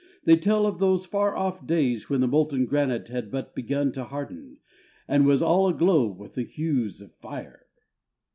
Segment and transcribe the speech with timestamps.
[0.23, 4.03] They tell of those far off days when the molten granite had but begun to
[4.05, 4.57] harden,
[5.07, 7.67] and was all aglow with the hues of fire.